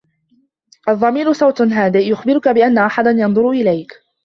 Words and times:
الضمير 0.89 1.33
صوت 1.33 1.61
هادىء.. 1.61 2.03
يخبرك 2.11 2.47
بأن 2.49 2.77
أحداً 2.77 3.11
ينظر 3.19 3.49
إليك. 3.49 3.99